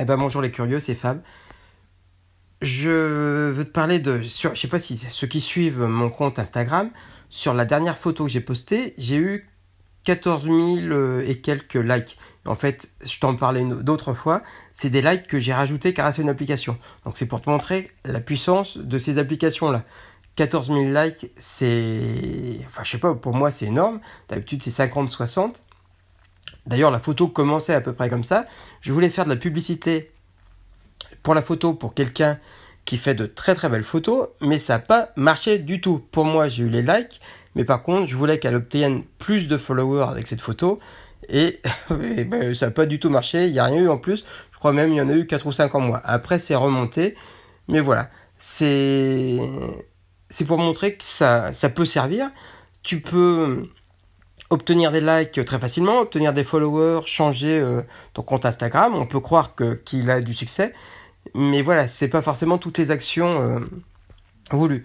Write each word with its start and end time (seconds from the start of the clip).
Eh 0.00 0.04
ben 0.04 0.16
bonjour 0.16 0.40
les 0.40 0.52
curieux, 0.52 0.78
c'est 0.78 0.94
Fab. 0.94 1.20
Je 2.62 3.50
veux 3.50 3.64
te 3.64 3.70
parler 3.70 3.98
de... 3.98 4.22
Sur, 4.22 4.54
je 4.54 4.60
sais 4.60 4.68
pas 4.68 4.78
si 4.78 4.96
ceux 4.96 5.26
qui 5.26 5.40
suivent 5.40 5.80
mon 5.80 6.08
compte 6.08 6.38
Instagram, 6.38 6.90
sur 7.30 7.52
la 7.52 7.64
dernière 7.64 7.98
photo 7.98 8.24
que 8.24 8.30
j'ai 8.30 8.40
postée, 8.40 8.94
j'ai 8.96 9.16
eu 9.16 9.50
14 10.04 10.44
000 10.44 11.20
et 11.26 11.40
quelques 11.40 11.74
likes. 11.74 12.16
En 12.44 12.54
fait, 12.54 12.88
je 13.04 13.18
t'en 13.18 13.34
parlais 13.34 13.64
d'autres 13.64 14.14
fois, 14.14 14.42
c'est 14.72 14.88
des 14.88 15.02
likes 15.02 15.26
que 15.26 15.40
j'ai 15.40 15.52
rajoutés 15.52 15.92
grâce 15.92 16.20
à 16.20 16.22
une 16.22 16.28
application. 16.28 16.78
Donc 17.04 17.16
c'est 17.16 17.26
pour 17.26 17.42
te 17.42 17.50
montrer 17.50 17.90
la 18.04 18.20
puissance 18.20 18.78
de 18.78 19.00
ces 19.00 19.18
applications-là. 19.18 19.84
14 20.36 20.68
000 20.68 20.78
likes, 20.84 21.32
c'est... 21.36 22.60
Enfin, 22.66 22.84
je 22.84 22.90
sais 22.92 22.98
pas, 22.98 23.14
pour 23.14 23.34
moi 23.34 23.50
c'est 23.50 23.66
énorme. 23.66 23.98
D'habitude 24.28 24.62
c'est 24.62 24.86
50-60. 24.86 25.56
D'ailleurs, 26.68 26.90
la 26.90 27.00
photo 27.00 27.28
commençait 27.28 27.74
à 27.74 27.80
peu 27.80 27.92
près 27.92 28.10
comme 28.10 28.24
ça. 28.24 28.44
Je 28.82 28.92
voulais 28.92 29.08
faire 29.08 29.24
de 29.24 29.30
la 29.30 29.36
publicité 29.36 30.12
pour 31.22 31.34
la 31.34 31.42
photo 31.42 31.72
pour 31.74 31.94
quelqu'un 31.94 32.38
qui 32.84 32.98
fait 32.98 33.14
de 33.14 33.26
très 33.26 33.54
très 33.54 33.68
belles 33.68 33.84
photos, 33.84 34.28
mais 34.40 34.58
ça 34.58 34.74
n'a 34.74 34.78
pas 34.78 35.10
marché 35.16 35.58
du 35.58 35.80
tout. 35.80 36.02
Pour 36.12 36.24
moi, 36.24 36.48
j'ai 36.48 36.62
eu 36.64 36.68
les 36.68 36.82
likes, 36.82 37.20
mais 37.54 37.64
par 37.64 37.82
contre, 37.82 38.06
je 38.06 38.16
voulais 38.16 38.38
qu'elle 38.38 38.54
obtienne 38.54 39.02
plus 39.18 39.48
de 39.48 39.58
followers 39.58 40.06
avec 40.10 40.26
cette 40.26 40.40
photo, 40.40 40.78
et, 41.28 41.60
ben, 41.90 42.54
ça 42.54 42.66
n'a 42.66 42.72
pas 42.72 42.86
du 42.86 43.00
tout 43.00 43.10
marché. 43.10 43.46
Il 43.46 43.52
n'y 43.52 43.58
a 43.58 43.64
rien 43.64 43.82
eu 43.82 43.88
en 43.88 43.98
plus. 43.98 44.24
Je 44.52 44.58
crois 44.58 44.72
même 44.72 44.92
il 44.92 44.96
y 44.96 45.00
en 45.00 45.08
a 45.08 45.14
eu 45.14 45.26
4 45.26 45.46
ou 45.46 45.52
5 45.52 45.74
en 45.74 45.80
mois. 45.80 46.02
Après, 46.04 46.38
c'est 46.38 46.54
remonté, 46.54 47.14
mais 47.68 47.80
voilà. 47.80 48.10
C'est 48.38 49.38
c'est 50.30 50.44
pour 50.44 50.58
montrer 50.58 50.96
que 50.96 51.04
ça, 51.04 51.52
ça 51.52 51.70
peut 51.70 51.84
servir. 51.84 52.30
Tu 52.82 53.00
peux 53.00 53.68
obtenir 54.50 54.90
des 54.90 55.00
likes 55.00 55.44
très 55.44 55.58
facilement, 55.58 56.00
obtenir 56.00 56.32
des 56.32 56.44
followers, 56.44 57.02
changer 57.06 57.58
euh, 57.58 57.82
ton 58.14 58.22
compte 58.22 58.46
Instagram. 58.46 58.94
On 58.94 59.06
peut 59.06 59.20
croire 59.20 59.54
que 59.54 59.74
qu'il 59.74 60.10
a 60.10 60.20
du 60.20 60.34
succès, 60.34 60.72
mais 61.34 61.62
voilà, 61.62 61.86
c'est 61.88 62.08
pas 62.08 62.22
forcément 62.22 62.58
toutes 62.58 62.78
les 62.78 62.90
actions 62.90 63.40
euh, 63.40 63.60
voulues. 64.50 64.84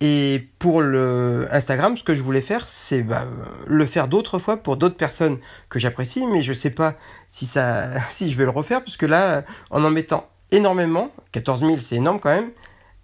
Et 0.00 0.48
pour 0.58 0.80
le 0.80 1.46
Instagram, 1.50 1.96
ce 1.96 2.02
que 2.02 2.14
je 2.14 2.22
voulais 2.22 2.40
faire, 2.40 2.66
c'est 2.68 3.02
bah, 3.02 3.26
le 3.66 3.86
faire 3.86 4.08
d'autres 4.08 4.38
fois 4.38 4.56
pour 4.56 4.76
d'autres 4.76 4.96
personnes 4.96 5.38
que 5.68 5.78
j'apprécie, 5.78 6.26
mais 6.26 6.42
je 6.42 6.52
sais 6.52 6.70
pas 6.70 6.96
si 7.28 7.46
ça, 7.46 7.88
si 8.10 8.30
je 8.30 8.36
vais 8.36 8.44
le 8.44 8.50
refaire, 8.50 8.82
puisque 8.82 9.04
là, 9.04 9.44
en 9.70 9.84
en 9.84 9.90
mettant 9.90 10.28
énormément, 10.50 11.10
14 11.32 11.60
000 11.60 11.78
c'est 11.78 11.96
énorme 11.96 12.20
quand 12.20 12.34
même, 12.34 12.50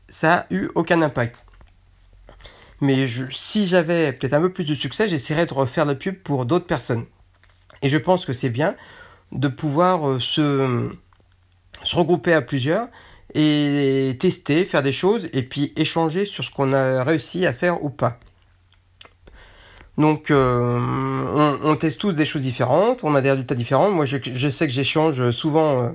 ça 0.09 0.35
a 0.35 0.47
eu 0.51 0.69
aucun 0.75 1.03
impact. 1.03 1.45
Mais 2.81 3.07
si 3.31 3.67
j'avais 3.67 4.13
peut-être 4.13 4.33
un 4.33 4.41
peu 4.41 4.53
plus 4.53 4.65
de 4.65 4.75
succès, 4.75 5.09
j'essaierais 5.09 5.47
de 5.47 5.55
refaire 5.55 5.85
la 5.85 5.95
pub 5.95 6.17
pour 6.23 6.47
d'autres 6.47 6.67
personnes. 6.67 7.05
Et 7.83 7.89
je 7.89 7.99
pense 7.99 8.25
que 8.25 8.33
c'est 8.33 8.51
bien 8.51 8.75
de 9.33 9.49
pouvoir 9.49 10.09
euh, 10.09 10.19
se, 10.19 10.91
regrouper 11.93 12.33
à 12.33 12.43
plusieurs 12.43 12.89
et 13.35 14.17
tester, 14.19 14.65
faire 14.65 14.83
des 14.83 14.93
choses 14.93 15.29
et 15.33 15.43
puis 15.43 15.73
échanger 15.77 16.25
sur 16.25 16.43
ce 16.45 16.51
qu'on 16.51 16.73
a 16.73 17.05
réussi 17.05 17.47
à 17.47 17.53
faire 17.53 17.85
ou 17.85 17.91
pas. 17.91 18.19
Donc 19.99 20.31
euh, 20.31 21.59
on, 21.63 21.77
teste 21.77 22.01
tous 22.01 22.13
des 22.13 22.25
choses 22.25 22.43
différentes, 22.43 23.05
on 23.05 23.15
a 23.15 23.21
des 23.21 23.31
résultats 23.31 23.55
différents. 23.55 23.91
Moi 23.91 24.05
je, 24.05 24.17
je 24.23 24.49
sais 24.49 24.67
que 24.67 24.73
j'échange 24.73 25.31
souvent 25.31 25.83
euh, 25.83 25.89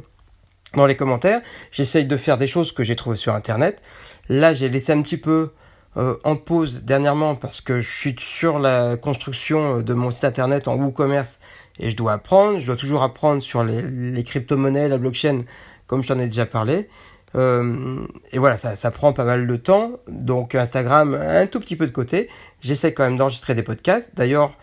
dans 0.75 0.85
les 0.85 0.95
commentaires, 0.95 1.41
j'essaye 1.71 2.05
de 2.05 2.15
faire 2.15 2.37
des 2.37 2.47
choses 2.47 2.71
que 2.71 2.83
j'ai 2.83 2.95
trouvées 2.95 3.15
sur 3.15 3.33
internet. 3.33 3.81
Là 4.29 4.53
j'ai 4.53 4.69
laissé 4.69 4.93
un 4.93 5.01
petit 5.01 5.17
peu 5.17 5.51
euh, 5.97 6.15
en 6.23 6.35
pause 6.35 6.83
dernièrement 6.83 7.35
parce 7.35 7.61
que 7.61 7.81
je 7.81 7.89
suis 7.89 8.15
sur 8.19 8.59
la 8.59 8.97
construction 8.97 9.81
de 9.81 9.93
mon 9.93 10.11
site 10.11 10.25
internet 10.25 10.67
en 10.67 10.75
WooCommerce 10.75 11.39
et 11.79 11.89
je 11.89 11.95
dois 11.95 12.13
apprendre. 12.13 12.59
Je 12.59 12.65
dois 12.65 12.75
toujours 12.75 13.03
apprendre 13.03 13.41
sur 13.41 13.63
les, 13.63 14.23
crypto-monnaies, 14.23 14.89
la 14.89 14.97
blockchain, 14.97 15.43
comme 15.87 16.03
j'en 16.03 16.19
ai 16.19 16.25
déjà 16.25 16.45
parlé. 16.45 16.89
Euh, 17.35 18.05
et 18.31 18.39
voilà, 18.39 18.57
ça, 18.57 18.91
prend 18.91 19.13
pas 19.13 19.23
mal 19.23 19.47
de 19.47 19.55
temps. 19.55 19.93
Donc 20.07 20.55
Instagram, 20.55 21.13
un 21.13 21.47
tout 21.47 21.59
petit 21.59 21.75
peu 21.75 21.85
de 21.85 21.91
côté. 21.91 22.29
J'essaie 22.61 22.93
quand 22.93 23.03
même 23.03 23.17
d'enregistrer 23.17 23.55
des 23.55 23.63
podcasts. 23.63 24.15
D'ailleurs, 24.15 24.53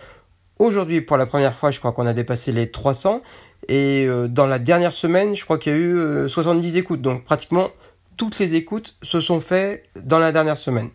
aujourd'hui, 0.59 1.01
pour 1.01 1.17
la 1.17 1.27
première 1.27 1.55
fois, 1.55 1.71
je 1.71 1.79
crois 1.79 1.93
qu'on 1.93 2.07
a 2.07 2.13
dépassé 2.15 2.53
les 2.53 2.71
300. 2.71 3.23
Et 3.69 4.07
euh, 4.07 4.29
dans 4.29 4.47
la 4.47 4.59
dernière 4.59 4.93
semaine, 4.93 5.37
je 5.37 5.45
crois 5.45 5.59
qu'il 5.59 5.73
y 5.73 5.77
a 5.77 5.79
eu 5.79 6.29
70 6.29 6.77
écoutes. 6.77 7.03
Donc 7.03 7.25
pratiquement 7.25 7.69
toutes 8.17 8.39
les 8.39 8.55
écoutes 8.55 8.97
se 9.03 9.21
sont 9.21 9.41
faites 9.41 9.85
dans 9.97 10.19
la 10.19 10.33
dernière 10.33 10.59
semaine. 10.59 10.91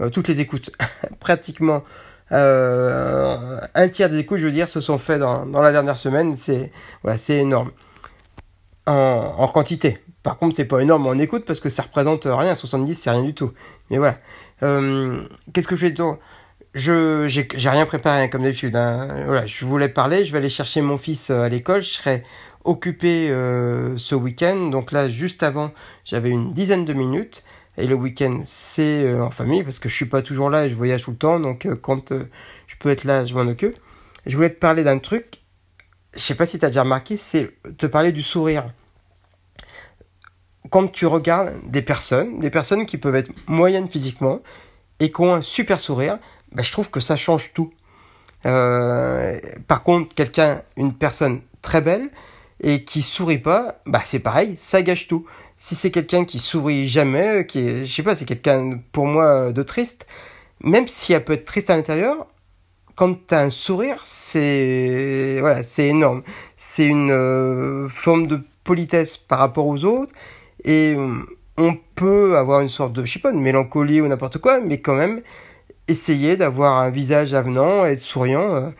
Euh, 0.00 0.08
toutes 0.08 0.28
les 0.28 0.40
écoutes, 0.40 0.70
pratiquement 1.20 1.82
euh, 2.32 3.60
un 3.74 3.88
tiers 3.88 4.08
des 4.08 4.18
écoutes, 4.18 4.38
je 4.38 4.46
veux 4.46 4.52
dire, 4.52 4.68
se 4.68 4.80
sont 4.80 4.98
faits 4.98 5.20
dans, 5.20 5.44
la 5.44 5.72
dernière 5.72 5.98
semaine. 5.98 6.36
C'est 6.36 6.70
énorme 7.28 7.72
en, 8.86 9.48
quantité. 9.48 9.98
Par 10.22 10.38
contre, 10.38 10.56
c'est 10.56 10.64
pas 10.64 10.80
énorme 10.80 11.06
en 11.06 11.14
écoute 11.14 11.44
parce 11.44 11.60
que 11.60 11.70
ça 11.70 11.82
représente 11.82 12.26
rien. 12.26 12.54
70, 12.54 12.94
c'est 12.94 13.10
rien 13.10 13.22
du 13.22 13.34
tout. 13.34 13.52
Mais 13.90 13.98
voilà. 13.98 14.18
Euh, 14.62 15.22
Qu'est-ce 15.52 15.68
que 15.68 15.76
je 15.76 15.86
vais 15.86 15.92
dire? 15.92 16.16
Je 16.72 17.26
j'ai 17.28 17.68
rien 17.68 17.84
préparé 17.84 18.30
comme 18.30 18.44
d'habitude. 18.44 18.76
Hein. 18.76 19.08
Voilà, 19.26 19.46
je 19.46 19.64
voulais 19.64 19.88
parler. 19.88 20.24
Je 20.24 20.32
vais 20.32 20.38
aller 20.38 20.50
chercher 20.50 20.82
mon 20.82 20.98
fils 20.98 21.30
à 21.30 21.48
l'école. 21.48 21.82
Je 21.82 21.88
serai 21.88 22.22
occupé 22.64 23.28
ce 23.28 24.14
week-end. 24.14 24.68
Donc 24.68 24.92
là, 24.92 25.08
juste 25.08 25.42
avant, 25.42 25.72
j'avais 26.04 26.30
une 26.30 26.52
dizaine 26.52 26.84
de 26.84 26.92
minutes. 26.92 27.42
Et 27.80 27.86
le 27.86 27.94
week-end, 27.94 28.40
c'est 28.44 29.04
euh, 29.04 29.24
en 29.24 29.30
famille 29.30 29.62
parce 29.62 29.78
que 29.78 29.88
je 29.88 29.94
suis 29.94 30.06
pas 30.06 30.20
toujours 30.20 30.50
là 30.50 30.66
et 30.66 30.70
je 30.70 30.74
voyage 30.74 31.02
tout 31.02 31.12
le 31.12 31.16
temps. 31.16 31.40
Donc 31.40 31.64
euh, 31.64 31.76
quand 31.76 32.12
euh, 32.12 32.24
je 32.66 32.76
peux 32.76 32.90
être 32.90 33.04
là, 33.04 33.24
je 33.24 33.34
m'en 33.34 33.40
occupe. 33.42 33.76
Je 34.26 34.36
voulais 34.36 34.50
te 34.50 34.58
parler 34.58 34.84
d'un 34.84 34.98
truc. 34.98 35.40
Je 36.14 36.20
sais 36.20 36.34
pas 36.34 36.44
si 36.44 36.58
tu 36.58 36.64
as 36.64 36.68
déjà 36.68 36.82
remarqué, 36.82 37.16
c'est 37.16 37.56
te 37.78 37.86
parler 37.86 38.12
du 38.12 38.22
sourire. 38.22 38.70
Quand 40.68 40.88
tu 40.88 41.06
regardes 41.06 41.54
des 41.66 41.82
personnes, 41.82 42.38
des 42.38 42.50
personnes 42.50 42.84
qui 42.84 42.98
peuvent 42.98 43.14
être 43.14 43.30
moyennes 43.46 43.88
physiquement 43.88 44.40
et 44.98 45.10
qui 45.10 45.20
ont 45.20 45.34
un 45.34 45.42
super 45.42 45.80
sourire, 45.80 46.18
bah, 46.52 46.62
je 46.62 46.70
trouve 46.70 46.90
que 46.90 47.00
ça 47.00 47.16
change 47.16 47.52
tout. 47.54 47.72
par 48.42 49.82
contre, 49.84 50.14
quelqu'un, 50.14 50.62
une 50.76 50.94
personne 50.94 51.40
très 51.62 51.80
belle 51.80 52.10
et 52.62 52.84
qui 52.84 53.00
sourit 53.00 53.38
pas, 53.38 53.80
bah 53.86 54.02
c'est 54.04 54.18
pareil, 54.18 54.56
ça 54.56 54.82
gâche 54.82 55.08
tout 55.08 55.24
si 55.60 55.76
c'est 55.76 55.90
quelqu'un 55.92 56.24
qui 56.24 56.38
sourit 56.40 56.88
jamais, 56.88 57.46
qui 57.46 57.60
est, 57.60 57.86
je 57.86 57.94
sais 57.94 58.02
pas, 58.02 58.16
c'est 58.16 58.24
quelqu'un 58.24 58.80
pour 58.92 59.06
moi 59.06 59.52
de 59.52 59.62
triste, 59.62 60.06
même 60.64 60.88
si 60.88 61.12
elle 61.12 61.24
peut 61.24 61.34
être 61.34 61.44
triste 61.44 61.70
à 61.70 61.76
l'intérieur, 61.76 62.26
quand 62.96 63.26
tu 63.26 63.34
as 63.34 63.40
un 63.40 63.50
sourire, 63.50 64.00
c'est 64.04 65.38
voilà, 65.40 65.62
c'est 65.62 65.88
énorme. 65.88 66.22
C'est 66.56 66.86
une 66.86 67.10
euh, 67.10 67.88
forme 67.88 68.26
de 68.26 68.40
politesse 68.64 69.16
par 69.16 69.38
rapport 69.38 69.66
aux 69.66 69.84
autres 69.84 70.12
et 70.64 70.94
euh, 70.96 71.14
on 71.56 71.76
peut 71.94 72.36
avoir 72.36 72.60
une 72.60 72.68
sorte 72.68 72.92
de 72.94 73.04
je 73.04 73.12
sais 73.12 73.18
pas 73.18 73.32
de 73.32 73.38
mélancolie 73.38 74.00
ou 74.00 74.08
n'importe 74.08 74.38
quoi, 74.38 74.60
mais 74.60 74.80
quand 74.80 74.94
même 74.94 75.20
essayer 75.88 76.36
d'avoir 76.36 76.78
un 76.78 76.90
visage 76.90 77.34
avenant 77.34 77.84
et 77.84 77.96
souriant. 77.96 78.72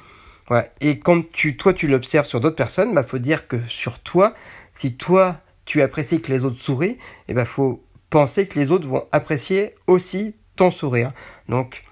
Euh. 0.51 0.63
Et 0.81 0.99
quand 0.99 1.31
tu 1.31 1.57
toi 1.57 1.75
tu 1.75 1.89
l'observes 1.89 2.27
sur 2.27 2.41
d'autres 2.41 2.57
personnes, 2.57 2.95
bah 2.95 3.03
faut 3.03 3.19
dire 3.19 3.49
que 3.49 3.57
sur 3.69 4.01
toi, 4.01 4.35
si 4.73 4.97
toi 4.97 5.41
tu 5.71 5.83
apprécies 5.83 6.21
que 6.21 6.33
les 6.33 6.45
autres 6.45 6.61
sourient, 6.61 6.89
et 6.89 6.99
eh 7.29 7.35
ben 7.35 7.45
faut 7.45 7.81
penser 8.11 8.49
que 8.49 8.59
les 8.59 8.73
autres 8.73 8.89
vont 8.89 9.05
apprécier 9.13 9.77
aussi 9.87 10.35
ton 10.57 10.73
sourire. 10.73 11.13
Donc, 11.49 11.83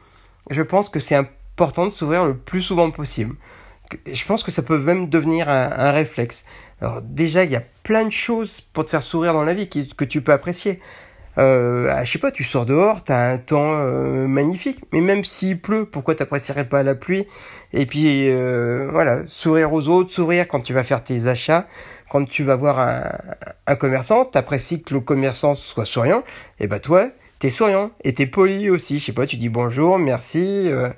je 0.50 0.62
pense 0.62 0.88
que 0.88 0.98
c'est 0.98 1.14
important 1.14 1.84
de 1.84 1.90
sourire 1.90 2.24
le 2.24 2.36
plus 2.36 2.60
souvent 2.60 2.90
possible. 2.90 3.36
Je 4.04 4.24
pense 4.24 4.42
que 4.42 4.50
ça 4.50 4.62
peut 4.62 4.78
même 4.78 5.08
devenir 5.08 5.48
un, 5.48 5.92
réflexe. 5.92 6.44
Alors 6.80 7.02
déjà, 7.02 7.44
il 7.44 7.52
y 7.52 7.56
a 7.56 7.62
plein 7.84 8.04
de 8.04 8.10
choses 8.10 8.60
pour 8.60 8.84
te 8.84 8.90
faire 8.90 9.02
sourire 9.02 9.32
dans 9.32 9.44
la 9.44 9.54
vie 9.54 9.68
que 9.68 10.04
tu 10.04 10.22
peux 10.22 10.32
apprécier. 10.32 10.80
Euh, 11.38 11.88
ah, 11.92 12.04
je 12.04 12.10
sais 12.10 12.18
pas, 12.18 12.32
tu 12.32 12.42
sors 12.42 12.66
dehors, 12.66 13.04
t'as 13.04 13.30
un 13.30 13.38
temps 13.38 13.74
euh, 13.74 14.26
magnifique, 14.26 14.80
mais 14.92 15.00
même 15.00 15.22
s'il 15.22 15.60
pleut, 15.60 15.84
pourquoi 15.84 16.16
t'apprécierais 16.16 16.68
pas 16.68 16.82
la 16.82 16.96
pluie? 16.96 17.28
Et 17.72 17.86
puis 17.86 18.28
euh, 18.28 18.88
voilà, 18.90 19.22
sourire 19.28 19.72
aux 19.72 19.86
autres, 19.86 20.10
sourire 20.10 20.48
quand 20.48 20.60
tu 20.60 20.72
vas 20.72 20.82
faire 20.82 21.04
tes 21.04 21.28
achats, 21.28 21.68
quand 22.08 22.24
tu 22.24 22.42
vas 22.44 22.56
voir 22.56 22.78
un, 22.78 23.04
un 23.66 23.76
commerçant, 23.76 24.24
t'apprécies 24.24 24.82
que 24.82 24.94
le 24.94 25.00
commerçant 25.00 25.54
soit 25.54 25.84
souriant, 25.84 26.22
et 26.60 26.66
bah 26.66 26.80
toi, 26.80 27.10
t'es 27.38 27.50
souriant 27.50 27.90
et 28.04 28.14
t'es 28.14 28.26
poli 28.26 28.70
aussi. 28.70 28.98
Je 28.98 29.06
sais 29.06 29.12
pas, 29.12 29.26
tu 29.26 29.36
dis 29.36 29.48
bonjour, 29.48 29.98
merci. 29.98 30.68
Euh, 30.70 30.88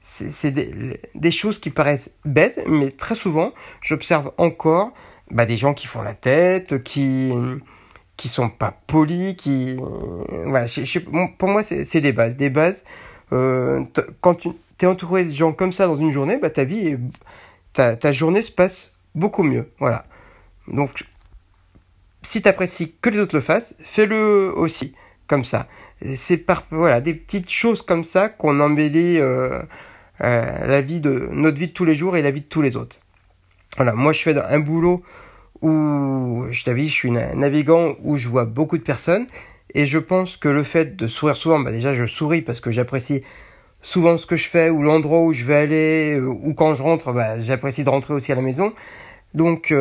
c'est 0.00 0.50
des, 0.50 1.00
des, 1.14 1.30
choses 1.30 1.58
qui 1.58 1.70
paraissent 1.70 2.10
bêtes, 2.26 2.60
mais 2.66 2.90
très 2.90 3.14
souvent, 3.14 3.52
j'observe 3.80 4.32
encore 4.36 4.92
bah, 5.30 5.46
des 5.46 5.56
gens 5.56 5.72
qui 5.72 5.86
font 5.86 6.02
la 6.02 6.14
tête, 6.14 6.82
qui 6.82 7.32
qui 8.16 8.28
sont 8.28 8.50
pas 8.50 8.78
polis, 8.86 9.34
qui 9.34 9.76
voilà, 10.46 10.66
pour 11.38 11.48
moi 11.48 11.62
c'est 11.62 12.00
des 12.00 12.12
bases, 12.12 12.36
des 12.36 12.50
bases. 12.50 12.84
Euh, 13.32 13.82
quand 14.20 14.34
tu 14.34 14.50
es 14.80 14.86
entouré 14.86 15.24
de 15.24 15.30
gens 15.30 15.52
comme 15.52 15.72
ça 15.72 15.86
dans 15.86 15.96
une 15.96 16.10
journée, 16.10 16.36
bah 16.36 16.50
ta 16.50 16.64
vie, 16.64 16.98
ta, 17.72 17.96
ta 17.96 18.12
journée 18.12 18.42
se 18.42 18.52
passe 18.52 18.92
beaucoup 19.14 19.42
mieux, 19.42 19.70
voilà. 19.78 20.04
Donc 20.68 21.04
si 22.22 22.42
tu 22.42 22.48
apprécies 22.48 22.94
que 23.00 23.10
les 23.10 23.18
autres 23.18 23.36
le 23.36 23.42
fassent, 23.42 23.74
fais-le 23.80 24.52
aussi 24.56 24.94
comme 25.26 25.44
ça. 25.44 25.68
C'est 26.14 26.38
par 26.38 26.64
voilà 26.70 27.00
des 27.00 27.14
petites 27.14 27.50
choses 27.50 27.82
comme 27.82 28.04
ça 28.04 28.28
qu'on 28.28 28.60
embellit 28.60 29.18
euh, 29.18 29.62
euh, 30.20 30.66
la 30.66 30.80
vie 30.80 31.00
de 31.00 31.28
notre 31.30 31.58
vie 31.58 31.68
de 31.68 31.72
tous 31.72 31.84
les 31.84 31.94
jours 31.94 32.16
et 32.16 32.22
la 32.22 32.30
vie 32.30 32.40
de 32.40 32.46
tous 32.46 32.62
les 32.62 32.76
autres. 32.76 32.98
Voilà, 33.76 33.94
moi 33.94 34.12
je 34.12 34.20
fais 34.20 34.38
un 34.38 34.60
boulot 34.60 35.02
où, 35.62 36.44
je 36.50 36.64
t'avais 36.64 36.82
je 36.82 36.92
suis 36.92 37.10
navigant 37.10 37.94
où 38.02 38.16
je 38.16 38.28
vois 38.28 38.44
beaucoup 38.44 38.78
de 38.78 38.82
personnes. 38.82 39.26
Et 39.76 39.86
je 39.86 39.98
pense 39.98 40.36
que 40.36 40.48
le 40.48 40.62
fait 40.62 40.94
de 40.94 41.08
sourire 41.08 41.36
souvent, 41.36 41.58
bah 41.58 41.72
déjà 41.72 41.94
je 41.94 42.06
souris 42.06 42.42
parce 42.42 42.60
que 42.60 42.70
j'apprécie 42.70 43.22
souvent 43.82 44.16
ce 44.18 44.26
que 44.26 44.36
je 44.36 44.48
fais 44.48 44.70
ou 44.70 44.82
l'endroit 44.82 45.20
où 45.20 45.32
je 45.32 45.44
vais 45.44 45.56
aller 45.56 46.14
euh, 46.18 46.26
ou 46.26 46.54
quand 46.54 46.74
je 46.74 46.82
rentre, 46.82 47.12
bah, 47.12 47.40
j'apprécie 47.40 47.82
de 47.84 47.90
rentrer 47.90 48.14
aussi 48.14 48.30
à 48.32 48.34
la 48.34 48.42
maison. 48.42 48.72
Donc, 49.34 49.74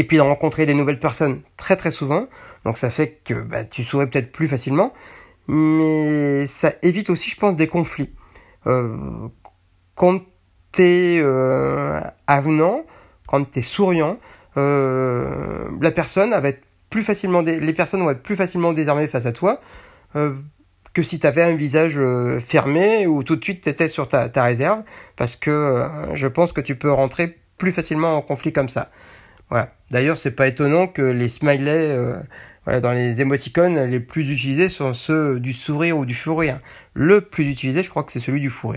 et 0.00 0.04
puis 0.04 0.16
de 0.16 0.22
rencontrer 0.22 0.64
des 0.64 0.72
nouvelles 0.72 0.98
personnes 0.98 1.42
très 1.58 1.76
très 1.76 1.90
souvent. 1.90 2.26
Donc 2.64 2.78
ça 2.78 2.88
fait 2.88 3.20
que 3.22 3.34
bah, 3.34 3.64
tu 3.64 3.84
souris 3.84 4.06
peut-être 4.06 4.32
plus 4.32 4.48
facilement, 4.48 4.94
mais 5.46 6.46
ça 6.46 6.72
évite 6.80 7.10
aussi, 7.10 7.28
je 7.28 7.36
pense, 7.36 7.54
des 7.54 7.66
conflits. 7.66 8.10
Euh, 8.66 9.28
quand 9.94 10.22
t'es 10.72 11.20
euh, 11.22 12.00
avenant, 12.26 12.86
quand 13.26 13.44
t'es 13.50 13.60
souriant, 13.60 14.18
euh, 14.56 15.68
la 15.82 15.90
personne 15.90 16.30
va 16.30 16.48
plus 16.88 17.02
facilement, 17.02 17.42
les 17.42 17.72
personnes 17.74 18.00
vont 18.00 18.10
être 18.10 18.22
plus 18.22 18.36
facilement 18.36 18.72
désarmées 18.72 19.06
face 19.06 19.26
à 19.26 19.32
toi 19.32 19.60
euh, 20.16 20.32
que 20.94 21.02
si 21.02 21.20
tu 21.20 21.26
avais 21.26 21.42
un 21.42 21.56
visage 21.56 22.00
fermé 22.42 23.06
ou 23.06 23.22
tout 23.22 23.36
de 23.36 23.44
suite 23.44 23.60
tu 23.60 23.68
étais 23.68 23.90
sur 23.90 24.08
ta, 24.08 24.30
réserve, 24.42 24.80
parce 25.16 25.36
que 25.36 25.86
je 26.14 26.26
pense 26.26 26.54
que 26.54 26.62
tu 26.62 26.74
peux 26.74 26.90
rentrer 26.90 27.38
plus 27.58 27.70
facilement 27.70 28.16
en 28.16 28.22
conflit 28.22 28.52
comme 28.52 28.68
ça. 28.68 28.90
Voilà. 29.50 29.72
D'ailleurs, 29.90 30.16
c'est 30.16 30.30
pas 30.30 30.46
étonnant 30.46 30.86
que 30.86 31.02
les 31.02 31.28
smileys, 31.28 31.96
voilà, 32.64 32.80
dans 32.80 32.92
les 32.92 33.20
émoticônes, 33.20 33.84
les 33.84 34.00
plus 34.00 34.30
utilisés 34.30 34.68
sont 34.68 34.94
ceux 34.94 35.40
du 35.40 35.52
sourire 35.52 35.98
ou 35.98 36.06
du 36.06 36.14
fou. 36.14 36.40
Le 36.94 37.20
plus 37.20 37.50
utilisé, 37.50 37.82
je 37.82 37.90
crois 37.90 38.04
que 38.04 38.12
c'est 38.12 38.20
celui 38.20 38.40
du 38.40 38.50
fou. 38.50 38.72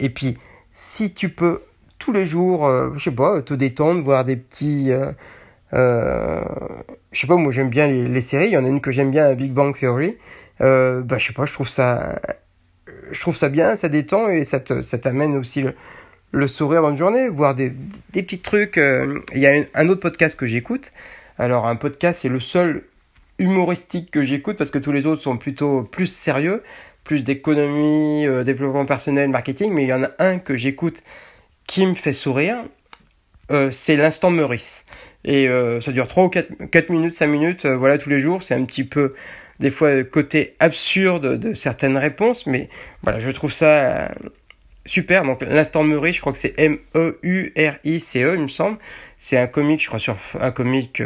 Et 0.00 0.10
puis, 0.10 0.36
si 0.72 1.14
tu 1.14 1.28
peux 1.28 1.62
tous 2.00 2.12
les 2.12 2.26
jours, 2.26 2.68
je 2.94 2.98
sais 2.98 3.12
pas, 3.12 3.40
te 3.42 3.54
détendre, 3.54 4.02
voir 4.02 4.24
des 4.24 4.36
petits 4.36 4.90
euh, 5.72 6.42
je 7.12 7.20
sais 7.20 7.26
pas, 7.26 7.36
moi 7.36 7.52
j'aime 7.52 7.70
bien 7.70 7.86
les, 7.86 8.20
séries. 8.20 8.46
Il 8.46 8.52
y 8.52 8.56
en 8.56 8.64
a 8.64 8.68
une 8.68 8.80
que 8.80 8.90
j'aime 8.90 9.10
bien, 9.10 9.34
Big 9.34 9.52
Bang 9.52 9.74
Theory. 9.74 10.16
Euh, 10.60 11.02
bah 11.02 11.18
je 11.18 11.26
sais 11.26 11.32
pas, 11.32 11.46
je 11.46 11.52
trouve 11.52 11.68
ça, 11.68 12.20
je 13.10 13.20
trouve 13.20 13.36
ça 13.36 13.48
bien, 13.48 13.76
ça 13.76 13.88
détend 13.88 14.28
et 14.28 14.44
ça 14.44 14.60
ça 14.82 14.98
t'amène 14.98 15.36
aussi 15.36 15.62
le, 15.62 15.74
le, 16.36 16.48
sourire 16.48 16.82
dans 16.82 16.90
une 16.90 16.98
journée, 16.98 17.28
voir 17.28 17.54
des, 17.54 17.72
des 18.12 18.22
petits 18.22 18.38
trucs. 18.38 18.78
Euh, 18.78 19.20
il 19.34 19.40
y 19.40 19.46
a 19.46 19.64
un, 19.74 19.88
autre 19.88 20.00
podcast 20.00 20.36
que 20.36 20.46
j'écoute. 20.46 20.90
Alors 21.38 21.66
un 21.66 21.76
podcast, 21.76 22.20
c'est 22.22 22.28
le 22.28 22.40
seul 22.40 22.84
humoristique 23.38 24.10
que 24.10 24.22
j'écoute 24.22 24.56
parce 24.56 24.70
que 24.70 24.78
tous 24.78 24.92
les 24.92 25.06
autres 25.06 25.22
sont 25.22 25.36
plutôt 25.36 25.82
plus 25.82 26.06
sérieux, 26.06 26.62
plus 27.04 27.24
d'économie, 27.24 28.26
euh, 28.26 28.44
développement 28.44 28.86
personnel, 28.86 29.28
marketing. 29.30 29.72
Mais 29.72 29.84
il 29.84 29.88
y 29.88 29.92
en 29.92 30.02
a 30.02 30.10
un 30.18 30.38
que 30.38 30.56
j'écoute 30.56 31.00
qui 31.66 31.86
me 31.86 31.94
fait 31.94 32.12
sourire. 32.12 32.58
Euh, 33.50 33.70
c'est 33.70 33.96
l'instant 33.96 34.30
Meurice. 34.30 34.84
Et 35.24 35.48
euh, 35.48 35.80
ça 35.80 35.92
dure 35.92 36.06
3 36.06 36.24
ou 36.24 36.28
4, 36.28 36.70
4 36.70 36.90
minutes, 36.90 37.14
5 37.14 37.26
minutes, 37.26 37.66
voilà, 37.66 37.98
tous 37.98 38.10
les 38.10 38.20
jours. 38.20 38.42
C'est 38.42 38.54
un 38.54 38.64
petit 38.64 38.84
peu, 38.84 39.14
des 39.60 39.70
fois, 39.70 40.04
côté 40.04 40.54
absurde 40.60 41.38
de 41.38 41.54
certaines 41.54 41.96
réponses, 41.96 42.46
mais 42.46 42.68
voilà, 43.02 43.20
je 43.20 43.30
trouve 43.30 43.52
ça 43.52 44.12
super. 44.86 45.24
Donc, 45.24 45.42
l'instant 45.42 45.84
je 45.84 46.20
crois 46.20 46.32
que 46.32 46.38
c'est 46.38 46.54
M-E-U-R-I-C-E, 46.58 48.32
-E, 48.32 48.34
il 48.34 48.42
me 48.42 48.48
semble. 48.48 48.78
C'est 49.18 49.38
un 49.38 49.46
comique, 49.46 49.82
je 49.82 49.88
crois, 49.88 49.98
sur 49.98 50.16
un 50.40 50.50
comique 50.50 51.02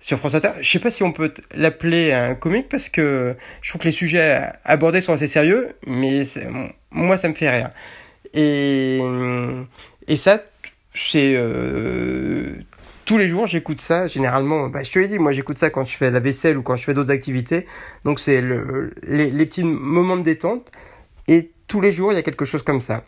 sur 0.00 0.18
France 0.18 0.34
Inter. 0.34 0.50
Je 0.60 0.68
sais 0.70 0.78
pas 0.78 0.90
si 0.90 1.02
on 1.02 1.12
peut 1.12 1.32
l'appeler 1.54 2.12
un 2.12 2.34
comique 2.34 2.68
parce 2.68 2.88
que 2.88 3.36
je 3.62 3.68
trouve 3.70 3.80
que 3.80 3.86
les 3.86 3.92
sujets 3.92 4.48
abordés 4.64 5.00
sont 5.00 5.12
assez 5.12 5.28
sérieux, 5.28 5.70
mais 5.86 6.22
moi, 6.90 7.16
ça 7.16 7.28
me 7.28 7.34
fait 7.34 7.50
rire. 7.50 7.70
Et, 8.34 9.00
et 10.06 10.16
ça, 10.16 10.42
c'est 10.94 11.36
tous 13.10 13.18
les 13.18 13.26
jours, 13.26 13.48
j'écoute 13.48 13.80
ça. 13.80 14.06
Généralement, 14.06 14.68
bah, 14.68 14.84
je 14.84 14.90
te 14.92 15.00
l'ai 15.00 15.08
dit, 15.08 15.18
moi 15.18 15.32
j'écoute 15.32 15.58
ça 15.58 15.68
quand 15.68 15.84
je 15.84 15.96
fais 15.96 16.12
la 16.12 16.20
vaisselle 16.20 16.56
ou 16.56 16.62
quand 16.62 16.76
je 16.76 16.84
fais 16.84 16.94
d'autres 16.94 17.10
activités. 17.10 17.66
Donc 18.04 18.20
c'est 18.20 18.40
le, 18.40 18.94
les, 19.02 19.32
les, 19.32 19.46
petits 19.46 19.64
moments 19.64 20.16
de 20.16 20.22
détente. 20.22 20.70
Et 21.26 21.50
tous 21.70 21.80
les 21.80 21.92
jours, 21.92 22.12
il 22.12 22.16
y 22.16 22.18
a 22.18 22.22
quelque 22.22 22.44
chose 22.44 22.64
comme 22.64 22.80
ça. 22.80 23.04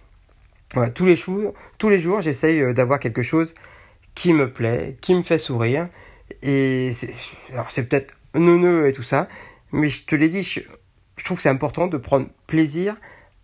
Tous 0.94 1.04
les 1.04 1.16
jours, 1.16 2.20
j'essaye 2.20 2.60
euh, 2.60 2.72
d'avoir 2.72 3.00
quelque 3.00 3.24
chose 3.24 3.54
qui 4.14 4.32
me 4.32 4.50
plaît, 4.50 4.96
qui 5.00 5.14
me 5.16 5.22
fait 5.22 5.38
sourire. 5.38 5.88
Et 6.42 6.92
alors 7.52 7.70
c'est 7.72 7.88
peut-être 7.88 8.14
neuneux 8.34 8.86
et 8.86 8.92
tout 8.92 9.02
ça, 9.02 9.28
mais 9.72 9.88
je 9.88 10.06
te 10.06 10.14
l'ai 10.14 10.28
dit, 10.28 10.44
je, 10.44 10.60
trouve 11.24 11.38
que 11.38 11.42
c'est 11.42 11.48
important 11.48 11.88
de 11.88 11.98
prendre 11.98 12.28
plaisir 12.46 12.96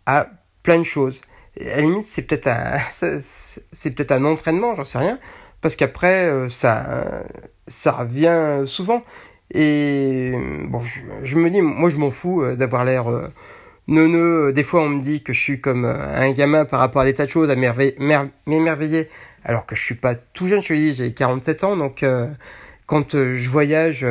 à 0.06 0.28
plein 0.62 0.78
de 0.78 0.84
choses. 0.84 1.20
À 1.60 1.64
la 1.64 1.80
limite, 1.80 2.06
c'est 2.06 2.22
peut-être 2.22 2.46
un, 2.46 2.78
c'est 3.20 3.90
peut-être 3.90 4.12
un 4.12 4.24
entraînement, 4.24 4.76
j'en 4.76 4.84
sais 4.84 4.98
rien 4.98 5.18
parce 5.60 5.74
qu'après 5.74 6.26
euh, 6.26 6.48
ça 6.48 7.24
ça 7.66 7.90
revient 7.90 8.62
souvent 8.66 9.02
et 9.52 10.32
je, 11.24 11.36
me 11.36 11.50
dis 11.50 11.60
moi 11.60 11.90
je 11.90 11.96
m'en 11.96 12.12
fous 12.12 12.42
euh, 12.42 12.54
d'avoir 12.54 12.84
l'air 12.84 13.08
neuneux 13.88 14.52
des 14.52 14.62
fois 14.62 14.82
on 14.82 14.88
me 14.88 15.02
dit 15.02 15.22
que 15.22 15.32
je 15.32 15.40
suis 15.40 15.60
comme 15.60 15.84
un 15.84 16.30
gamin 16.30 16.64
par 16.64 16.80
rapport 16.80 17.02
à 17.02 17.04
des 17.04 17.14
tas 17.14 17.26
de 17.26 17.30
choses 17.30 17.50
à 17.50 17.56
m'émerveiller 17.56 19.08
alors 19.44 19.66
que 19.66 19.74
je 19.74 19.82
suis 19.82 19.94
pas 19.94 20.14
tout 20.14 20.46
jeune 20.46 20.62
je 20.62 20.68
te 20.68 20.72
dis 20.74 20.94
j'ai 20.94 21.12
47 21.12 21.64
ans 21.64 21.76
donc 21.76 22.04
quand 22.86 23.12
je 23.12 23.48
voyage 23.48 24.06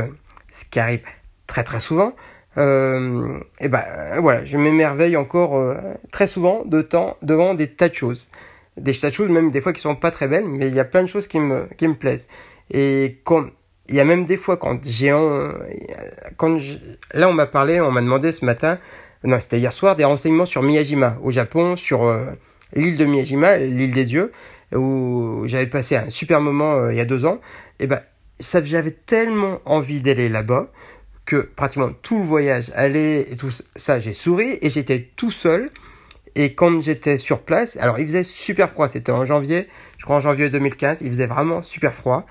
ce 0.51 0.65
qui 0.65 0.79
arrive 0.79 1.01
très 1.45 1.63
très 1.63 1.79
souvent 1.79 2.13
et 2.57 3.68
ben 3.69 3.83
voilà 4.19 4.44
je 4.44 4.57
m'émerveille 4.57 5.15
encore 5.15 5.75
très 6.12 6.25
souvent 6.25 6.63
de 6.65 6.81
temps 6.81 7.15
devant 7.21 7.53
des 7.53 7.68
tas 7.68 7.89
de 7.89 7.94
choses. 7.94 8.30
Des 8.77 8.94
tas 8.94 9.09
de 9.09 9.13
choses 9.13 9.30
même 9.30 9.51
des 9.51 9.62
fois 9.62 9.73
qui 9.73 9.81
sont 9.81 9.95
pas 9.95 10.09
très 10.09 10.27
belles 10.27 10.47
mais 10.47 10.68
il 10.68 10.73
y 10.73 10.80
a 10.80 10.85
plein 10.85 11.03
de 11.03 11.07
choses 11.07 11.27
qui 11.27 11.39
me 11.39 11.68
qui 11.77 11.88
me 11.88 11.94
plaisent. 11.94 12.27
Et 12.71 13.19
quand 13.25 13.45
il 13.89 13.95
y 13.95 14.00
a 14.00 14.06
même 14.06 14.25
des 14.25 14.38
fois 14.38 14.57
quand 14.57 14.83
j'ai 14.83 15.12
quand 16.38 16.57
là 17.13 17.30
on 17.30 17.33
m'a 17.33 17.45
parlé 17.45 17.80
on 17.80 17.91
m'a 17.91 18.01
demandé 18.01 18.31
ce 18.31 18.44
matin 18.44 18.80
non 19.27 19.39
c'était 19.41 19.59
hier 19.59 19.74
soir 19.74 19.95
des 19.95 20.06
renseignements 20.06 20.45
sur 20.45 20.63
Miyajima 20.63 21.18
au 21.21 21.31
Japon 21.31 21.75
sur 21.75 22.03
euh, 22.03 22.25
l'île 22.74 22.97
de 22.97 23.06
Miyajima 23.06 23.57
l'île 23.57 23.94
des 23.94 24.06
dieux 24.06 24.31
où 24.74 25.44
j'avais 25.45 25.68
passé 25.68 25.97
un 25.97 26.09
super 26.09 26.39
moment 26.41 26.75
euh, 26.75 26.94
il 26.94 26.97
y 26.97 27.01
a 27.01 27.06
deux 27.06 27.25
ans 27.25 27.39
et 27.79 27.88
ben 27.88 28.00
ça 28.39 28.63
j'avais 28.63 28.91
tellement 28.91 29.59
envie 29.65 30.00
d'aller 30.00 30.29
là-bas 30.29 30.71
que 31.25 31.50
pratiquement 31.56 31.89
tout 32.01 32.19
le 32.19 32.24
voyage 32.24 32.71
aller 32.74 33.27
et 33.29 33.35
tout 33.35 33.51
ça 33.75 34.00
j'ai 34.00 34.13
souri 34.13 34.57
et 34.62 34.69
j'étais 34.69 35.12
tout 35.18 35.31
seul 35.31 35.69
et 36.39 36.53
quand 36.53 36.81
j'étais 36.81 37.18
sur 37.18 37.39
place, 37.39 37.77
alors 37.77 37.97
il 37.97 38.06
faisait 38.06 38.21
super 38.21 38.69
froid, 38.69 38.88
c'était 38.88 39.12
en 39.12 39.25
janvier, 39.25 39.68
je 39.97 40.06
crois 40.06 40.18
en 40.18 40.19
janvier 40.19 40.51
2015, 40.51 41.01
il 41.01 41.07
faisait 41.07 41.25
vraiment 41.25 41.63
super 41.63 41.95
froid. 41.95 42.27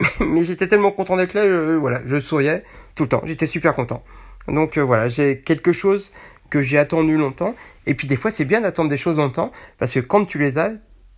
Mais 0.20 0.42
j'étais 0.42 0.66
tellement 0.66 0.90
content 0.90 1.16
d'être 1.16 1.34
là, 1.34 1.76
voilà, 1.78 2.00
je 2.06 2.18
souriais 2.18 2.64
tout 2.96 3.04
le 3.04 3.08
temps, 3.08 3.22
j'étais 3.24 3.46
super 3.46 3.74
content. 3.74 4.02
Donc 4.48 4.78
euh, 4.78 4.82
voilà, 4.82 5.08
j'ai 5.08 5.40
quelque 5.40 5.72
chose 5.72 6.12
que 6.50 6.62
j'ai 6.62 6.78
attendu 6.78 7.16
longtemps. 7.16 7.54
Et 7.86 7.94
puis 7.94 8.06
des 8.06 8.16
fois, 8.16 8.30
c'est 8.30 8.44
bien 8.44 8.60
d'attendre 8.60 8.90
des 8.90 8.96
choses 8.96 9.16
longtemps, 9.16 9.52
parce 9.78 9.92
que 9.92 10.00
quand 10.00 10.24
tu 10.24 10.38
les 10.38 10.58
as, 10.58 10.72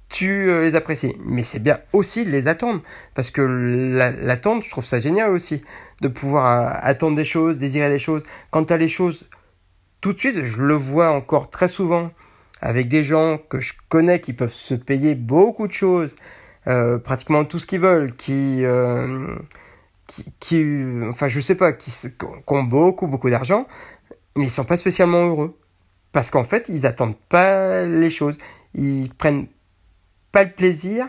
tu 0.09 0.51
euh, 0.51 0.65
les 0.65 0.75
apprécies. 0.75 1.17
Mais 1.25 1.45
c'est 1.45 1.61
bien 1.61 1.79
aussi 1.93 2.25
de 2.25 2.31
les 2.31 2.49
attendre, 2.49 2.81
parce 3.15 3.31
que 3.31 3.43
l'attente, 3.43 4.65
je 4.65 4.71
trouve 4.71 4.85
ça 4.85 5.01
génial 5.01 5.31
aussi, 5.31 5.63
de 6.01 6.09
pouvoir 6.09 6.47
euh, 6.47 6.79
attendre 6.83 7.17
des 7.17 7.25
choses, 7.25 7.59
désirer 7.59 7.91
des 7.91 7.99
choses. 7.99 8.23
Quand 8.51 8.65
tu 8.65 8.73
as 8.73 8.77
les 8.77 8.89
choses 8.89 9.29
tout 10.01 10.13
de 10.13 10.19
suite, 10.19 10.45
je 10.45 10.57
le 10.59 10.75
vois 10.75 11.11
encore 11.11 11.51
très 11.51 11.69
souvent 11.69 12.11
avec 12.63 12.89
des 12.89 13.05
gens 13.05 13.39
que 13.39 13.61
je 13.61 13.73
connais 13.89 14.21
qui 14.21 14.33
peuvent 14.33 14.53
se 14.53 14.75
payer 14.75 15.15
beaucoup 15.15 15.67
de 15.67 15.73
choses, 15.73 16.15
pratiquement 17.05 17.45
tout 17.45 17.59
ce 17.59 17.67
qu'ils 17.67 17.81
veulent, 17.81 18.13
qui, 18.15 18.63
qui, 20.39 20.65
enfin 21.09 21.29
je 21.29 21.41
sais 21.41 21.55
pas, 21.55 21.73
qui, 21.73 21.93
ont 22.49 22.63
beaucoup 22.63 23.07
beaucoup 23.07 23.31
d'argent, 23.31 23.67
mais 24.37 24.45
ils 24.45 24.51
sont 24.51 24.65
pas 24.65 24.77
spécialement 24.77 25.27
heureux 25.27 25.59
parce 26.13 26.31
qu'en 26.31 26.45
fait 26.45 26.69
ils 26.69 26.87
attendent 26.87 27.19
pas 27.29 27.85
les 27.87 28.11
choses, 28.11 28.37
ils 28.75 29.11
prennent 29.11 29.47
pas 30.33 30.45
le 30.45 30.51
plaisir 30.51 31.09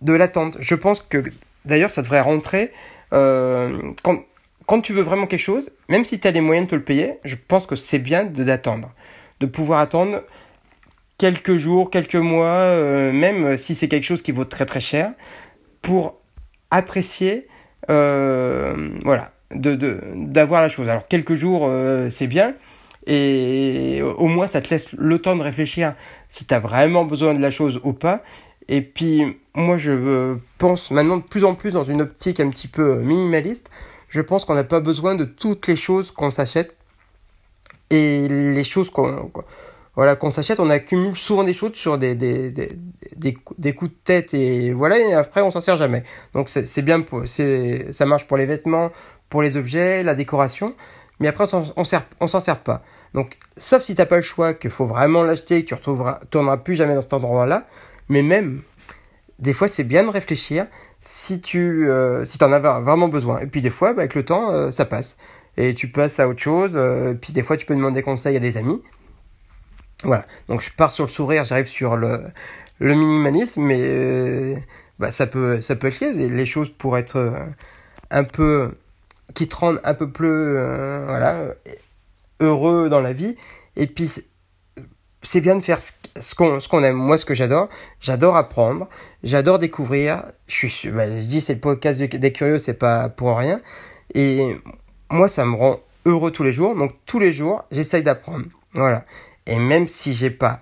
de 0.00 0.12
l'attente. 0.12 0.56
Je 0.60 0.74
pense 0.74 1.02
que 1.02 1.24
d'ailleurs 1.64 1.90
ça 1.90 2.02
devrait 2.02 2.20
rentrer 2.20 2.72
euh, 3.12 3.92
quand 4.02 4.24
quand 4.66 4.80
tu 4.80 4.92
veux 4.92 5.02
vraiment 5.02 5.26
quelque 5.26 5.40
chose, 5.40 5.72
même 5.88 6.04
si 6.04 6.20
tu 6.20 6.28
as 6.28 6.30
les 6.30 6.40
moyens 6.40 6.68
de 6.68 6.70
te 6.70 6.76
le 6.76 6.84
payer, 6.84 7.14
je 7.24 7.34
pense 7.34 7.66
que 7.66 7.74
c'est 7.74 7.98
bien 7.98 8.24
d'attendre. 8.24 8.94
De 9.40 9.46
pouvoir 9.46 9.80
attendre 9.80 10.22
quelques 11.18 11.56
jours, 11.56 11.90
quelques 11.90 12.14
mois, 12.14 12.46
euh, 12.46 13.12
même 13.12 13.56
si 13.58 13.74
c'est 13.74 13.88
quelque 13.88 14.04
chose 14.04 14.22
qui 14.22 14.30
vaut 14.30 14.44
très 14.44 14.66
très 14.66 14.80
cher, 14.80 15.12
pour 15.82 16.20
apprécier, 16.70 17.48
voilà, 17.88 19.32
de 19.54 20.00
d'avoir 20.14 20.62
la 20.62 20.68
chose. 20.68 20.88
Alors 20.88 21.08
quelques 21.08 21.34
jours, 21.34 21.66
euh, 21.68 22.08
c'est 22.10 22.26
bien, 22.26 22.54
et 23.06 24.02
au 24.02 24.26
moins 24.26 24.46
ça 24.46 24.60
te 24.60 24.70
laisse 24.70 24.92
le 24.92 25.18
temps 25.18 25.36
de 25.36 25.42
réfléchir 25.42 25.94
si 26.28 26.46
tu 26.46 26.54
as 26.54 26.60
vraiment 26.60 27.04
besoin 27.04 27.34
de 27.34 27.40
la 27.40 27.50
chose 27.50 27.80
ou 27.82 27.92
pas. 27.92 28.22
Et 28.68 28.82
puis 28.82 29.38
moi 29.54 29.78
je 29.78 30.36
pense 30.58 30.90
maintenant 30.90 31.16
de 31.16 31.22
plus 31.22 31.44
en 31.44 31.54
plus 31.54 31.72
dans 31.72 31.84
une 31.84 32.02
optique 32.02 32.38
un 32.40 32.50
petit 32.50 32.68
peu 32.68 33.00
minimaliste 33.02 33.68
je 34.10 34.20
pense 34.20 34.44
qu'on 34.44 34.54
n'a 34.54 34.64
pas 34.64 34.80
besoin 34.80 35.14
de 35.14 35.24
toutes 35.24 35.66
les 35.68 35.76
choses 35.76 36.10
qu'on 36.10 36.30
s'achète 36.30 36.76
et 37.90 38.28
les 38.28 38.64
choses 38.64 38.90
qu'on 38.90 39.30
voilà, 40.00 40.16
qu'on 40.16 40.30
s'achète, 40.30 40.60
on 40.60 40.70
accumule 40.70 41.14
souvent 41.14 41.44
des 41.44 41.52
choses 41.52 41.74
sur 41.74 41.98
des, 41.98 42.14
des, 42.14 42.50
des, 42.50 42.78
des, 43.18 43.74
coups 43.74 43.90
de 43.90 43.96
tête 44.02 44.32
et 44.32 44.72
voilà, 44.72 44.98
et 44.98 45.12
après 45.12 45.42
on 45.42 45.50
s'en 45.50 45.60
sert 45.60 45.76
jamais. 45.76 46.04
Donc 46.32 46.48
c'est 46.48 46.80
bien, 46.80 47.02
pour, 47.02 47.24
ça 47.28 48.06
marche 48.06 48.26
pour 48.26 48.38
les 48.38 48.46
vêtements, 48.46 48.92
pour 49.28 49.42
les 49.42 49.58
objets, 49.58 50.02
la 50.02 50.14
décoration, 50.14 50.74
mais 51.18 51.28
après 51.28 51.44
on, 51.52 51.74
on 51.76 52.26
s'en 52.28 52.40
sert 52.40 52.60
pas. 52.60 52.82
Donc, 53.12 53.36
sauf 53.58 53.82
si 53.82 53.94
t'as 53.94 54.06
pas 54.06 54.16
le 54.16 54.22
choix, 54.22 54.54
qu'il 54.54 54.70
faut 54.70 54.86
vraiment 54.86 55.22
l'acheter, 55.22 55.64
que 55.64 55.68
tu 55.68 55.74
retrouveras, 55.74 56.20
tourneras 56.30 56.56
plus 56.56 56.76
jamais 56.76 56.94
dans 56.94 57.02
cet 57.02 57.12
endroit-là, 57.12 57.66
mais 58.08 58.22
même, 58.22 58.62
des 59.38 59.52
fois 59.52 59.68
c'est 59.68 59.84
bien 59.84 60.04
de 60.04 60.08
réfléchir 60.08 60.66
si 61.02 61.42
tu 61.42 61.90
euh, 61.90 62.24
si 62.24 62.42
en 62.42 62.50
as 62.52 62.58
vraiment 62.58 63.08
besoin. 63.08 63.40
Et 63.40 63.46
puis 63.46 63.60
des 63.60 63.68
fois, 63.68 63.92
bah, 63.92 64.00
avec 64.00 64.14
le 64.14 64.24
temps, 64.24 64.50
euh, 64.50 64.70
ça 64.70 64.86
passe. 64.86 65.18
Et 65.58 65.74
tu 65.74 65.88
passes 65.88 66.18
à 66.20 66.26
autre 66.26 66.40
chose, 66.40 66.72
euh, 66.74 67.12
puis 67.12 67.34
des 67.34 67.42
fois 67.42 67.58
tu 67.58 67.66
peux 67.66 67.76
demander 67.76 68.00
conseil 68.00 68.34
à 68.34 68.40
des 68.40 68.56
amis. 68.56 68.80
Voilà. 70.04 70.26
Donc 70.48 70.60
je 70.60 70.70
pars 70.70 70.90
sur 70.90 71.04
le 71.04 71.10
sourire, 71.10 71.44
j'arrive 71.44 71.66
sur 71.66 71.96
le, 71.96 72.24
le 72.78 72.94
minimalisme, 72.94 73.62
mais 73.62 73.80
euh, 73.80 74.56
bah, 74.98 75.10
ça 75.10 75.26
peut 75.26 75.60
ça 75.60 75.76
peut 75.76 75.88
être 75.88 76.00
lié. 76.00 76.30
Les 76.30 76.46
choses 76.46 76.70
pour 76.70 76.96
être 76.98 77.16
euh, 77.16 77.46
un 78.10 78.24
peu 78.24 78.72
qui 79.34 79.48
te 79.48 79.56
rendent 79.56 79.80
un 79.84 79.94
peu 79.94 80.10
plus 80.10 80.28
euh, 80.56 81.04
voilà 81.06 81.54
heureux 82.40 82.88
dans 82.88 83.00
la 83.00 83.12
vie. 83.12 83.36
Et 83.76 83.86
puis 83.86 84.10
c'est 85.22 85.40
bien 85.40 85.56
de 85.56 85.60
faire 85.60 85.78
ce 85.80 86.34
qu'on 86.34 86.60
ce 86.60 86.68
qu'on 86.68 86.82
aime. 86.82 86.96
Moi, 86.96 87.18
ce 87.18 87.24
que 87.26 87.34
j'adore, 87.34 87.68
j'adore 88.00 88.36
apprendre, 88.36 88.88
j'adore 89.22 89.58
découvrir. 89.58 90.24
Je 90.46 90.66
suis 90.66 90.90
bah, 90.90 91.10
je 91.10 91.24
dis 91.24 91.40
c'est 91.40 91.54
le 91.54 91.60
podcast 91.60 92.00
des 92.00 92.32
curieux, 92.32 92.58
c'est 92.58 92.78
pas 92.78 93.08
pour 93.10 93.36
rien. 93.36 93.60
Et 94.14 94.56
moi, 95.10 95.28
ça 95.28 95.44
me 95.44 95.54
rend 95.54 95.80
heureux 96.06 96.30
tous 96.30 96.42
les 96.42 96.52
jours. 96.52 96.74
Donc 96.74 96.94
tous 97.06 97.18
les 97.18 97.32
jours, 97.32 97.64
j'essaye 97.70 98.02
d'apprendre. 98.02 98.46
Voilà. 98.72 99.04
Et 99.46 99.58
même 99.58 99.86
si 99.88 100.14
j'ai 100.14 100.30
pas 100.30 100.60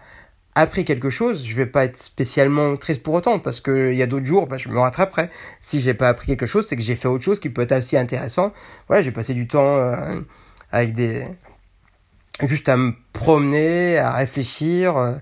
appris 0.58 0.84
quelque 0.84 1.10
chose, 1.10 1.44
je 1.44 1.54
vais 1.54 1.66
pas 1.66 1.84
être 1.84 1.96
spécialement 1.96 2.76
triste 2.76 3.02
pour 3.02 3.14
autant 3.14 3.38
parce 3.38 3.60
que 3.60 3.92
il 3.92 3.96
y 3.96 4.02
a 4.02 4.06
d'autres 4.06 4.26
jours, 4.26 4.46
bah, 4.48 4.58
je 4.58 4.68
me 4.68 4.78
rattraperai. 4.78 5.30
Si 5.60 5.80
j'ai 5.80 5.94
pas 5.94 6.08
appris 6.08 6.26
quelque 6.26 6.46
chose, 6.46 6.66
c'est 6.66 6.76
que 6.76 6.82
j'ai 6.82 6.96
fait 6.96 7.06
autre 7.08 7.24
chose 7.24 7.38
qui 7.38 7.48
peut 7.48 7.62
être 7.62 7.78
aussi 7.78 7.96
intéressant. 7.96 8.52
Voilà, 8.88 9.02
j'ai 9.02 9.12
passé 9.12 9.34
du 9.34 9.46
temps 9.46 9.76
euh, 9.76 10.20
avec 10.72 10.92
des 10.92 11.24
juste 12.42 12.68
à 12.68 12.76
me 12.76 12.92
promener, 13.12 13.98
à 13.98 14.12
réfléchir. 14.12 14.96
Euh, 14.96 15.12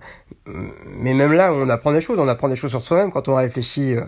mais 0.87 1.13
même 1.13 1.33
là, 1.33 1.53
on 1.53 1.69
apprend 1.69 1.93
des 1.93 2.01
choses. 2.01 2.19
On 2.19 2.29
apprend 2.29 2.49
des 2.49 2.57
choses 2.57 2.71
sur 2.71 2.83
soi-même 2.83 3.11
quand 3.11 3.29
on 3.29 3.35
réfléchit 3.35 3.95
euh, 3.95 4.05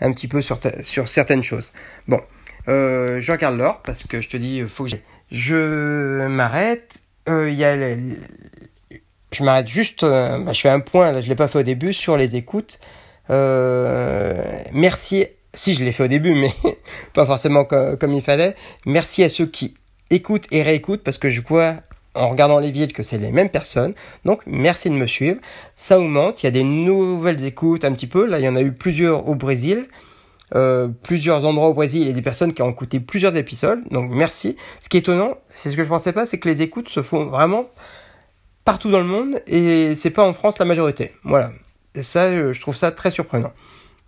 un 0.00 0.12
petit 0.12 0.26
peu 0.26 0.40
sur, 0.40 0.58
sur 0.82 1.08
certaines 1.08 1.44
choses. 1.44 1.72
Bon, 2.08 2.20
je 2.66 3.30
regarde 3.30 3.56
l'heure 3.56 3.82
parce 3.82 4.04
que 4.04 4.20
je 4.20 4.28
te 4.28 4.36
dis, 4.36 4.62
faut 4.68 4.86
que 4.86 4.90
je 5.30 6.26
m'arrête. 6.26 6.98
Il 7.28 7.54
y 7.54 7.64
a 7.64 7.76
je 9.32 9.42
m'arrête 9.42 9.68
juste, 9.68 10.02
euh, 10.02 10.38
bah, 10.38 10.52
je 10.52 10.60
fais 10.60 10.68
un 10.68 10.80
point, 10.80 11.12
là 11.12 11.20
je 11.20 11.28
l'ai 11.28 11.34
pas 11.34 11.48
fait 11.48 11.58
au 11.58 11.62
début, 11.62 11.92
sur 11.92 12.16
les 12.16 12.36
écoutes. 12.36 12.78
Euh, 13.30 14.42
merci, 14.72 15.26
si 15.54 15.74
je 15.74 15.84
l'ai 15.84 15.92
fait 15.92 16.04
au 16.04 16.08
début, 16.08 16.34
mais 16.34 16.52
pas 17.14 17.26
forcément 17.26 17.64
comme, 17.64 18.12
il 18.12 18.22
fallait. 18.22 18.54
Merci 18.86 19.24
à 19.24 19.28
ceux 19.28 19.46
qui 19.46 19.74
écoutent 20.10 20.46
et 20.50 20.62
réécoutent, 20.62 21.02
parce 21.02 21.18
que 21.18 21.30
je 21.30 21.40
vois 21.40 21.76
en 22.14 22.28
regardant 22.28 22.58
les 22.58 22.70
villes 22.70 22.92
que 22.92 23.02
c'est 23.02 23.18
les 23.18 23.32
mêmes 23.32 23.48
personnes. 23.48 23.94
Donc 24.24 24.42
merci 24.46 24.90
de 24.90 24.94
me 24.94 25.06
suivre. 25.06 25.40
Ça 25.76 25.98
augmente, 25.98 26.42
il 26.42 26.46
y 26.46 26.48
a 26.48 26.52
des 26.52 26.64
nouvelles 26.64 27.44
écoutes 27.44 27.84
un 27.84 27.92
petit 27.92 28.06
peu. 28.06 28.26
Là, 28.26 28.38
il 28.38 28.44
y 28.44 28.48
en 28.48 28.56
a 28.56 28.60
eu 28.60 28.72
plusieurs 28.72 29.28
au 29.28 29.34
Brésil. 29.34 29.86
Euh, 30.54 30.88
plusieurs 30.88 31.42
endroits 31.46 31.68
au 31.68 31.72
Brésil 31.72 32.06
et 32.06 32.12
des 32.12 32.20
personnes 32.20 32.52
qui 32.52 32.60
ont 32.60 32.70
écouté 32.70 33.00
plusieurs 33.00 33.34
épisodes. 33.36 33.80
Donc 33.90 34.10
merci. 34.10 34.58
Ce 34.82 34.90
qui 34.90 34.98
est 34.98 35.00
étonnant, 35.00 35.38
c'est 35.54 35.70
ce 35.70 35.76
que 35.76 35.82
je 35.82 35.88
pensais 35.88 36.12
pas, 36.12 36.26
c'est 36.26 36.38
que 36.38 36.48
les 36.48 36.60
écoutes 36.60 36.90
se 36.90 37.02
font 37.02 37.24
vraiment 37.24 37.68
partout 38.64 38.90
dans 38.90 39.00
le 39.00 39.06
monde 39.06 39.40
et 39.46 39.94
c'est 39.94 40.10
pas 40.10 40.24
en 40.24 40.32
France 40.32 40.58
la 40.58 40.64
majorité. 40.64 41.12
Voilà. 41.24 41.52
Ça, 42.00 42.24
euh, 42.24 42.52
je 42.52 42.60
trouve 42.60 42.76
ça 42.76 42.90
très 42.90 43.10
surprenant. 43.10 43.52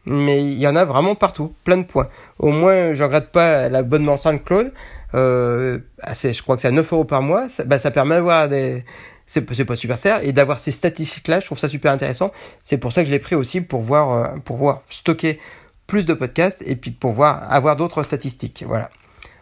Mais 0.07 0.45
il 0.45 0.59
y 0.59 0.67
en 0.67 0.77
a 0.77 0.85
vraiment 0.85 1.15
partout, 1.15 1.55
plein 1.65 1.79
de 1.79 1.85
points. 1.85 2.09
Au 2.39 2.51
moins, 2.51 2.93
je 2.93 3.03
regrette 3.03 3.31
pas 3.31 3.69
l'abonnement 3.71 4.17
SoundCloud. 4.17 4.73
Euh, 5.15 5.79
je 6.07 6.43
crois 6.43 6.57
que 6.57 6.63
c'est 6.63 6.69
à 6.69 6.73
9 6.73 6.93
euros 6.93 7.05
par 7.05 7.23
mois. 7.23 7.49
Ça, 7.49 7.65
bah, 7.65 7.79
ça 7.79 7.91
permet 7.91 8.17
d'avoir 8.17 8.49
des, 8.49 8.85
c'est 9.27 9.65
pas 9.65 9.77
super 9.77 9.97
cher 9.97 10.21
et 10.23 10.33
d'avoir 10.33 10.59
ces 10.59 10.71
statistiques 10.71 11.29
là 11.29 11.41
je 11.41 11.47
trouve 11.47 11.59
ça 11.59 11.69
super 11.69 11.93
intéressant 11.93 12.31
c'est 12.63 12.79
pour 12.79 12.93
ça 12.93 13.03
que 13.03 13.07
je 13.07 13.13
l'ai 13.13 13.19
pris 13.19 13.35
aussi 13.35 13.61
pour 13.61 13.83
voir 13.83 14.13
euh, 14.13 14.39
pour 14.45 14.57
voir 14.57 14.83
stocker 14.91 15.41
plus 15.87 16.05
de 16.05 16.15
podcasts 16.15 16.63
et 16.67 16.77
puis 16.77 16.91
pour 16.91 17.13
voir 17.13 17.51
avoir 17.51 17.77
d'autres 17.77 18.03
statistiques 18.03 18.65
voilà 18.67 18.91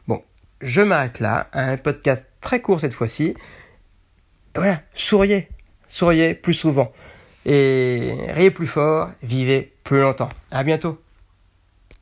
bon 0.06 0.22
je 0.60 0.82
m'arrête 0.82 1.20
là 1.20 1.48
un 1.52 1.76
podcast 1.76 2.28
très 2.40 2.60
court 2.60 2.80
cette 2.80 2.94
fois-ci 2.94 3.34
voilà, 4.54 4.82
souriez, 4.94 5.48
souriez 5.86 6.34
plus 6.34 6.54
souvent. 6.54 6.92
Et 7.44 8.12
riez 8.28 8.50
plus 8.50 8.66
fort, 8.66 9.08
vivez 9.22 9.72
plus 9.82 10.00
longtemps. 10.00 10.28
À 10.50 10.62
bientôt. 10.62 10.98